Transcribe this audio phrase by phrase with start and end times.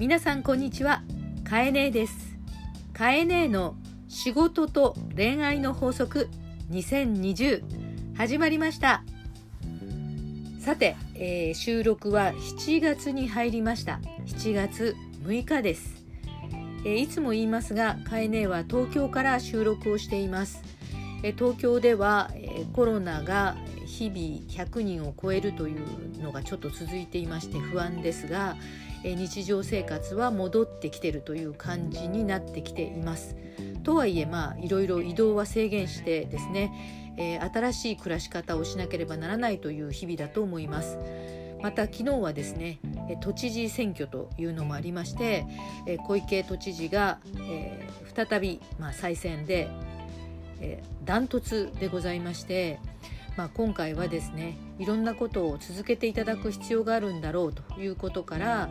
[0.00, 1.02] 皆さんこんにちは。
[1.44, 2.34] かえねえです。
[2.94, 3.76] かえねえの
[4.08, 6.30] 仕事と恋愛の法則
[6.70, 7.62] 2020
[8.16, 9.04] 始まりました。
[10.58, 14.00] さて、えー、収録は7月に入りました。
[14.24, 16.02] 7月6日です、
[16.86, 20.62] えー、いつも言いますがかえねえは東京から収録をしています、
[21.22, 28.56] えー、東京では、えコロナが日々100人を超えるというのがちょっと続いていまして不安ですが
[29.04, 33.36] 日常生活は戻ってきてるという感じになってきています。
[33.82, 40.98] とはいえまあいろいろ移動は制限してですね、えー、新しい暮らし方をしなければならないという日々だと思います。
[41.62, 42.78] また昨日はですね
[43.20, 45.44] 都知事選挙というのもありまして
[46.06, 49.68] 小池都知事が、えー、再び、まあ、再選で
[51.04, 52.78] ダン、えー、トツでございまして
[53.40, 58.68] まあ、今回はですねいろんなことを続けていただく必要があるんだろうということから、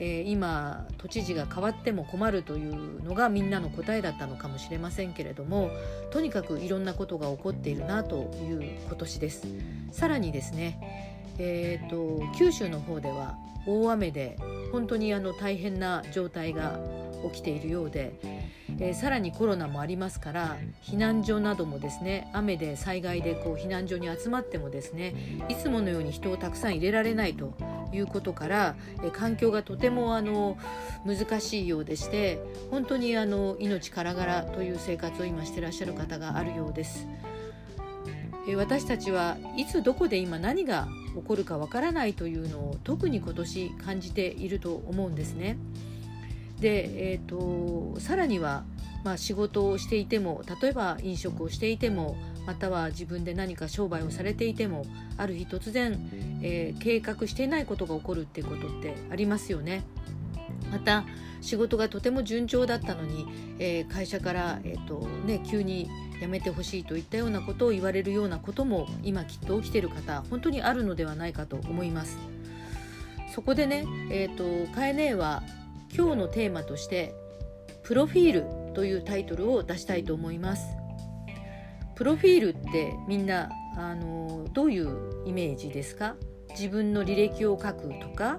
[0.00, 5.70] えー、今都知事が変わっても困るというのがみんなの答えだったのかもしれませんけれども
[6.10, 9.46] とにかくいろんなことが起こっているなという今年です。
[9.92, 14.36] さらにですね、えーと、九州の方では大雨で
[14.72, 16.80] 本当にあの大変な状態が
[17.32, 18.41] 起きているようで
[18.82, 25.14] えー、さらにコロナもありますから避難所などもですね雨で災害でこう避難所に集まってもですね
[25.48, 27.54] いつものように人をたくさん入れられないと
[27.92, 28.74] いうことから、
[29.04, 30.58] えー、環境がとてもあの
[31.06, 32.40] 難しいようでして
[32.72, 37.06] 本当にあの命からがらという生活を今してらっしゃる方があるようです。
[38.48, 45.56] えー、私たちはいつどこで今何が起こるかわからないというのを特に今年感じていると思うんですね。
[46.62, 48.64] で、えーと、さらには、
[49.04, 55.98] まあ、仕事をしていても例えば飲食をしていてもまたは自分で何か商売をされていてもある日突然、
[56.40, 59.82] えー、計画していないことが起こるっていうことってありますよね。
[60.70, 61.04] また
[61.40, 63.26] 仕事がとても順調だったのに、
[63.58, 65.90] えー、会社から、えーとね、急に
[66.20, 72.16] 辞めてほしいといったようなことを言われるようなことも今きっと起きてる方本当にあるのではないかと思います。
[73.34, 75.42] そこでね、えーと、かえねえは
[75.94, 77.14] 今日のテーマとして
[77.82, 80.76] 「プロフィール」というタイトルを出したいと思います。
[81.94, 86.16] プロフィールってみんなあのどういうイメージですか？
[86.50, 88.38] 自分の履歴を書くとか、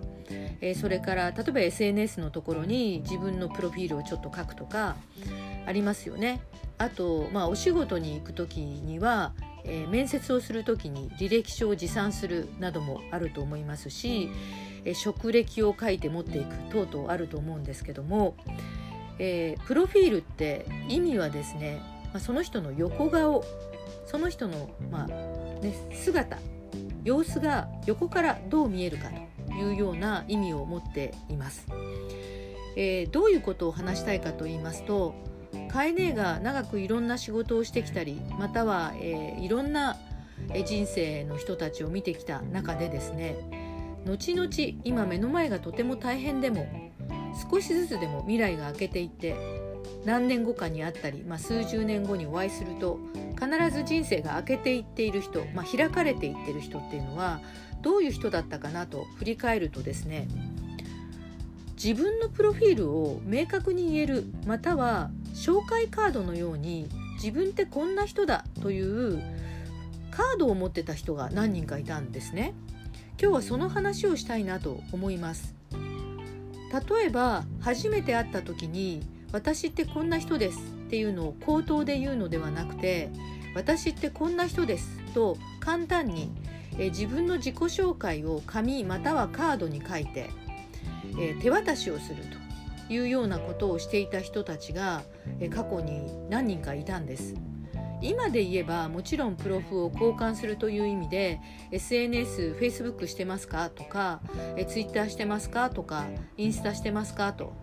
[0.62, 4.96] えー、それから例えば SNS のところに自分のプロフィールをちょっと書くとか
[5.66, 6.42] ありますよね。
[6.78, 9.34] あと、まあ、お仕事に行く時には、
[9.64, 14.30] えー、面接をする時に履歴書を持参するなどもあると思いますし、
[14.86, 18.36] え職歴を書いて持っていく等々あると思うんですけども、
[19.20, 21.82] えー、プロフィールって意味はですね、
[22.14, 23.44] まあ、その人の横顔
[24.06, 26.38] その人の、まあね、姿
[27.04, 29.10] 様子が横からどう見えるか
[29.48, 31.68] というような意味を持っています。
[32.76, 35.14] えー、どういうことを話したいかと言いますと
[35.72, 39.98] カエネが長くいろんな仕事をしてきたりまたは、えー、いろんな
[40.66, 43.63] 人生の人たちを見てきた中でですね
[44.06, 44.50] 後々
[44.84, 46.68] 今目の前がとても大変でも
[47.52, 49.36] 少しずつでも未来が明けていって
[50.06, 53.00] 何年後かにあったり、まあ、数十年後にお会いすると
[53.40, 57.42] 必ず人生が明けていっている人、まあ、開かれていってる人っていうのは
[57.82, 60.28] どういう人だったかなと振り返るとですね
[61.82, 69.22] 自分のプロフィールを明確に言えるまたは紹介カードのように自分ってこんな人だという
[70.12, 72.54] カードを持ってた人が何人かいたんですね。
[73.22, 79.02] 今日はその話をしたいなと思います例えば初めて会った時に
[79.32, 83.10] 私ってこんな人ですっていうのを口頭で言うのではなくて
[83.56, 86.32] 私ってこんな人ですと簡単に
[86.78, 90.30] え自分の自己紹介を紙またはカードに書いて
[91.20, 92.24] え手渡しをする
[92.88, 95.04] というようなことをしていた人たちが
[95.40, 97.36] え過去に何人かいたんです。
[98.04, 101.40] 今で言えばもちろんプロフを交換するという意味で
[101.72, 104.22] SNS、Facebook してますかとか
[104.68, 106.06] Twitter してますかとか
[106.38, 107.54] インスタしてますかと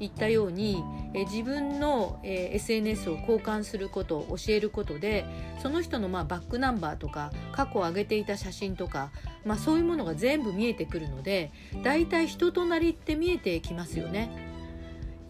[0.00, 0.82] いったように
[1.12, 5.26] え自分の、え SNS を交換すること教えることで
[5.62, 9.10] その人のまあバックナンバーとか過去上げていた写真とか、
[9.44, 14.49] まあ、そういうものが全部見えてくるのでだいたい人となりって見えてきますよね。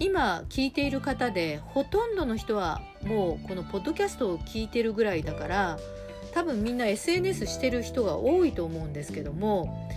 [0.01, 5.79] 今聞いている方でほとんどの人はもうこのポッドキャストを聞いてるぐらいだから
[6.33, 9.91] 多分みんな SNS してる人が多いと思うんですけども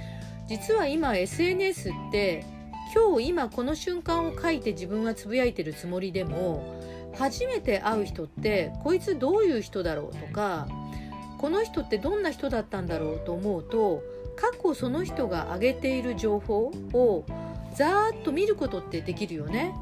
[0.47, 2.45] 実は今 SNS って
[2.93, 6.81] 今日今この瞬間を書いて自分はつぶやいてるつもりでも
[7.15, 10.67] 初めて会う人ってこいつどういう人だろうとか
[11.37, 14.03] この人ってどんな人だったんだろうと思うと
[14.35, 17.25] 過去その人が上げている情報を
[17.75, 19.73] ざーっと見ることってできるよね。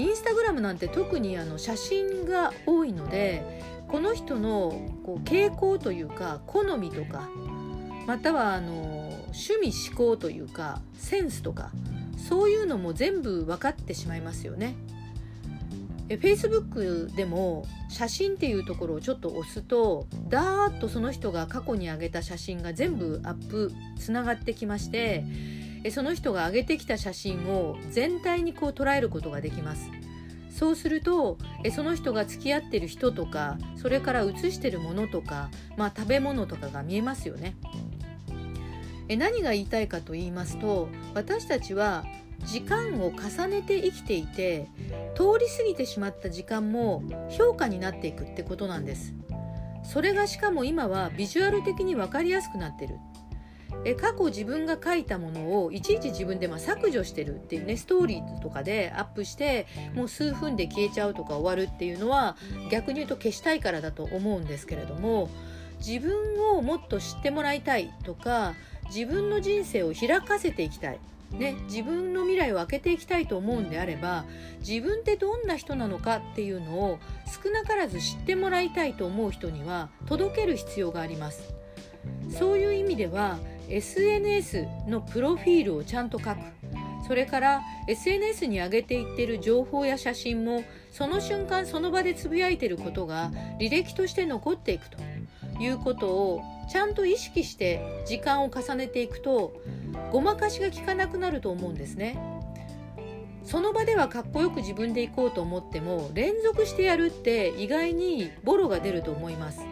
[0.00, 4.70] インスタグラムなんて特にあの写真が多いのでこの人の
[5.04, 7.28] こう傾向というか好みとか
[8.06, 8.72] またはあの
[9.26, 11.70] 趣味思考というかセンスとか
[12.16, 14.74] そういうのも全部分かってしまいますよね。
[16.08, 25.24] え Facebook でも写真っていうところをちょっと押すとダーッとその人が過去に上げた写真が全部アップつながってきまして
[25.90, 29.90] その人が上げてきた写真を全体にこう捉えることができます。
[30.50, 31.38] そうすると
[31.74, 37.56] その人が付き合ってる人とかそれから写してるものとか、まあ、食べ物とかが見えますよね。
[39.08, 42.04] え何が言いたいかと言いますと私たちは
[42.44, 44.68] 時間を重ねて生きていて
[45.14, 49.12] 通り過ぎてしまった時間も評価になっていくってことなんです
[49.82, 52.98] それがしかも今はビジュアル的に分かりやすくなってる
[53.84, 62.36] え過去自分が書いたものをいちいち自分でま削除してるっていうねストーリーとかでアップしてもう数分で消えちゃうとか終わるっていうのは
[62.70, 65.30] 逆に言うと消したいからだと思うんですけれども
[65.78, 68.54] 自分をもっと知ってもらいたいとか
[68.94, 71.00] 自分の人生を開かせていきたい
[71.32, 74.24] ね、自分の未来を開けていきたいと思うんであれば
[74.66, 76.98] 自分ってどんな人なのかっていうのを
[77.42, 81.54] 少なからず知ってもらいたいと思う人には届ける必要があります。
[82.30, 83.38] そういう意味では
[83.70, 86.38] SNS のプロフィールをちゃんと書く
[87.06, 90.62] それから SNS に上げていってる情報や写真も
[90.92, 94.98] その瞬間その場でつぶやいてることが履歴として残っていくと
[95.60, 99.60] いうことをちゃんと意識して時間を重ねていくと
[100.12, 102.18] ごまかしが効かなくなると思うんですね。
[103.44, 109.69] その場ではかっこよく自分で行こうと思っても連続してやるって意外にボロが出ると思います。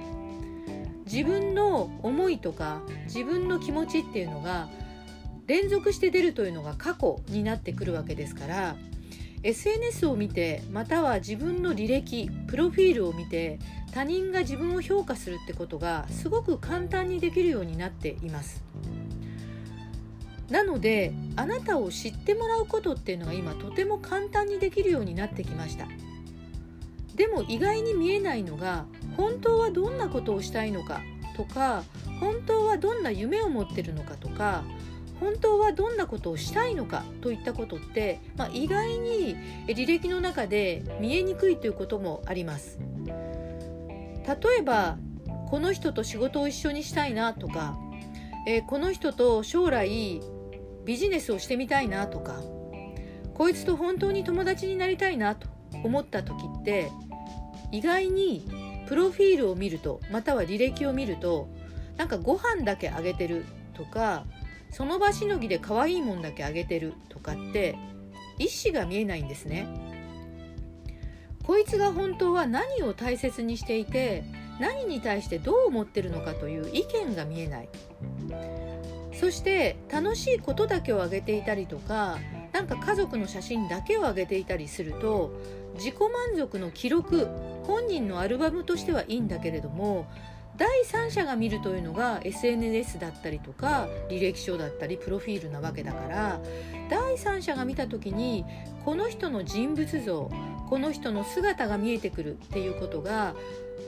[1.10, 4.68] 自分の思いとか自分の気持ちっていうのが
[5.46, 8.76] 連続して出るというのが過去になってくるわけですから
[9.42, 13.58] SNS を見てまたは自分の履歴プロフィールを見て
[13.92, 18.62] 他人が自分を評価するってことがすごく簡単にできるようになっています。
[20.50, 25.86] なのであなたを知ってもらうことっていうのが今とても簡単にできるようになってきました。
[27.14, 28.86] でも意外に見えないのが
[29.18, 31.02] 本当はどんなことをしたいのか
[31.36, 31.82] とか
[32.20, 34.64] 本当はどんな夢を持ってるのかとか
[35.20, 39.36] 本当はどんなことをしたいのかといったことって、まあ、意外に
[39.66, 42.78] 履歴の中で見えにくいということもあります。
[43.06, 44.96] 例えば
[45.48, 47.76] この人と仕事を一緒にしたいなとか、
[48.46, 50.20] えー、この人と将来
[50.84, 52.40] ビジネスをしてみたいなとか
[53.34, 55.48] こいつと本当に友達になりたいなと
[55.82, 56.90] 思った時って
[57.72, 61.48] 意外にプロフィールを見るとまたは履歴を見ると
[61.96, 63.44] なんかご飯だけあげてる
[63.74, 64.24] とか
[64.70, 67.76] その場しのぎで可愛いもんだけあげてるとかって
[68.38, 69.66] 意思が見えないんですね。
[71.48, 74.22] こいつが本当は何を大切にしていて
[74.60, 77.68] 何に対してどう思ってるのかという意見が見えない
[79.14, 82.18] そして楽しいことだけをあげていたりとか
[82.58, 85.30] なんか家族の写真だけをあげていたりすると
[85.74, 87.28] 自己満足の記録
[87.62, 90.10] 本人のアルバムとしてはいいんだけれども
[90.56, 96.40] 第三者が見るというのが SNS だったりとか履歴書だったりプロフィールなわけだから
[96.90, 98.44] 第三者が見た時に
[98.84, 100.28] この人の人物像
[100.68, 103.36] この人の姿が見えてくるっていうことが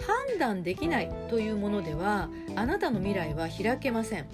[0.06, 4.26] 判断できないというものではあなたの未来は開けません。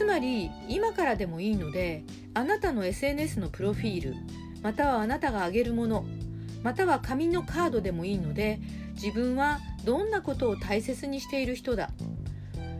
[0.00, 4.16] つまり今からでもいいのであなたの SNS のプロフィール
[4.62, 6.06] またはあなたが挙げるもの
[6.62, 8.60] または紙のカードでもいいので
[8.94, 11.90] 自分はどんなことを大切にしている人だ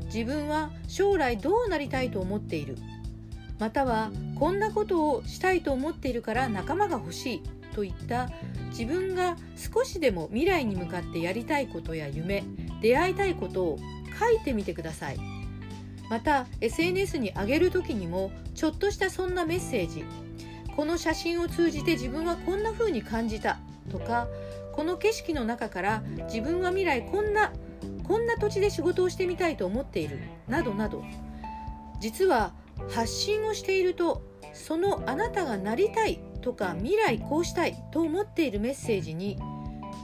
[0.07, 2.79] 自分は将来どうなりたいと思っている
[3.59, 7.43] またはこんなことをしたいと思っているから仲間が欲しい
[7.75, 8.31] といった
[8.71, 12.45] 自分が少しでも未来に向かってやりたいことや夢
[12.81, 13.79] 出会いたいことを
[14.19, 15.40] 書いてみてください。
[16.11, 20.05] また SNS に上げる時にもちょっとしたそんなメッセージ。
[20.77, 23.59] この写真を通じて自分はこんな風に感じた。
[23.91, 24.27] とか
[24.73, 27.53] この景色の中から自分は未来こんな
[28.07, 30.19] こんな土地で仕事をしてみたいと思っている。
[30.49, 31.05] などなど。
[32.01, 32.55] 実は
[32.89, 36.21] 発信をしているとそのあなたがなりたい。
[36.43, 37.77] とか未来こうしたい。
[37.93, 39.39] と思っているメッセージに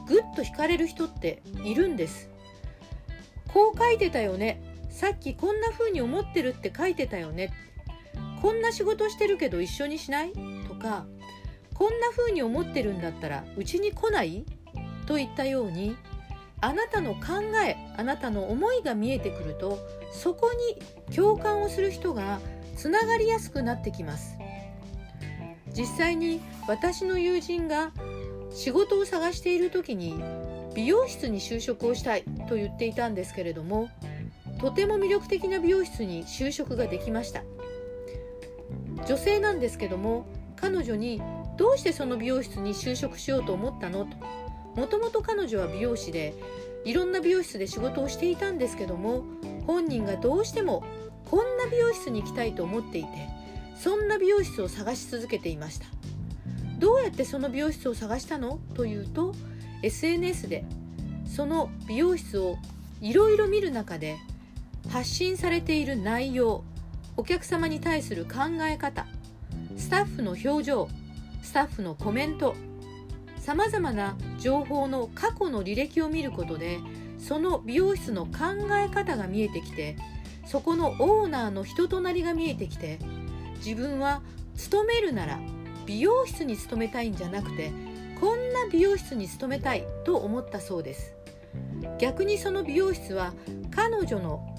[0.07, 2.31] ぐっと惹かれる人っているんです。
[3.53, 4.61] こう書いてたよね。
[4.97, 7.53] さっきこんな風に思ってるって書いてたよね。
[8.41, 10.33] こんな仕事してるけど一緒にしない？
[10.67, 11.05] とか
[11.75, 14.47] こんな風に思ってるんだったらうちに来ない？
[15.05, 15.97] といったように
[16.63, 17.21] あなたの考
[17.63, 19.79] えあなたの思いが見えてくると
[20.11, 20.51] そこ
[21.07, 22.41] に共感をする人が
[22.75, 24.39] つながりやすくなってきます。
[25.75, 27.93] 実際に私の友人が
[28.51, 30.25] 仕事を探している時に
[30.75, 33.91] 美容室に就職をしたいと言っていたんですけれども
[34.59, 37.43] とても魅力的な美容室に就職ができました。
[39.07, 41.21] 女性なんですけども彼女に
[41.57, 44.05] どうしてその美容室に就職しようと思ったの？
[44.05, 44.17] と。
[44.75, 46.35] もともと彼女は美容師で
[46.85, 49.25] いろんな美容室で仕事をしていたんですけども
[49.67, 50.85] 本人がどうしても
[51.31, 53.09] こんな美容室に行きたいと思っていて
[53.77, 55.87] そんな美容室を探し続けていました。
[56.79, 58.59] どうやってその美容室を探したの？
[58.75, 59.35] というと
[59.83, 60.65] SNS で
[61.27, 62.57] その美容室を
[63.01, 64.17] いろいろ見る中で
[64.89, 66.65] 発信されている内容
[67.17, 69.07] お客様に対する考え方
[69.77, 70.89] スタッフの表情
[71.43, 72.55] スタッフのコメント
[73.39, 76.79] さまざまな情報の過去の履歴を見ることで
[77.19, 78.33] その美容室の考
[78.73, 79.97] え方が見えてきて
[80.45, 82.99] そこのオーナーの人となりが見えてきて
[83.57, 84.23] 自分は
[84.57, 85.39] 勤めるなら
[85.87, 87.73] 美容室に勤めたいんじゃなくて
[88.21, 91.17] こんな美容室に勤めたいと思ったそうです。
[91.99, 93.33] 逆にその美容室は
[93.71, 94.56] 彼女の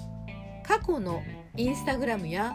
[0.68, 1.22] 過去の
[1.56, 2.52] インスタグラムや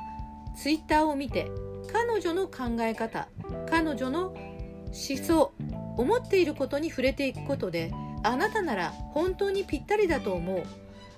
[0.56, 1.50] ツイッターを見て
[1.92, 3.28] 彼女の考え方
[3.68, 5.52] 彼女の思想
[5.98, 7.92] 思っていることに触れていくことで
[8.24, 10.64] あなたなら本当にぴったりだと思う。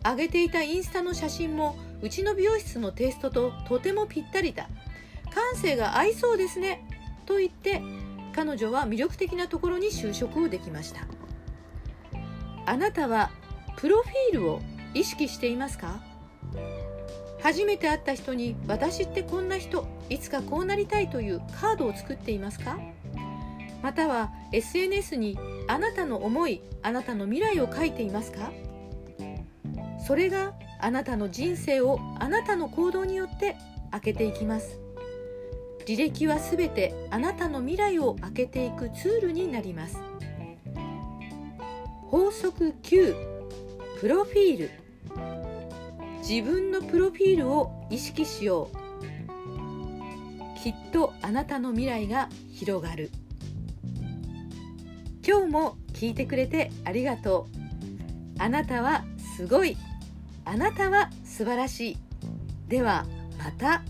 [0.04, 4.70] 上げていたインスタの写真もうちの美容室のテイストととてもぴったりだ。
[5.34, 6.88] 感性が合いそうですね
[7.26, 7.82] と言って
[8.34, 11.02] 彼女は魅力的なところに就職をできました。
[12.66, 13.32] あなたは
[13.76, 14.62] プロフィールを
[14.94, 16.02] 意識していますか？
[17.46, 22.80] 初めて会った人に私ってこんな人いつかこうなりたいというカードを作っていますか？
[23.84, 25.38] または SNS に
[25.68, 28.52] あなたの思いあなたの未来を書いていますか？
[30.04, 33.56] それがあなたの人生をあなたの行動によって
[33.92, 34.80] 開けていきます。
[35.86, 40.00] 履歴はすべてあなたの未来を開けていくツールになります。
[42.08, 43.16] 法則9
[44.00, 44.72] プロフィール。
[46.28, 50.60] 自分のプロフィールを意識しよう。
[50.60, 53.12] きっとあなたの未来が広がる。
[55.24, 58.42] 今日も聞いてくれてありがとう。
[58.42, 59.06] あなたは
[59.38, 59.78] すごい。
[60.46, 61.98] あなたは素晴らしい。
[62.68, 63.06] では
[63.38, 63.84] また。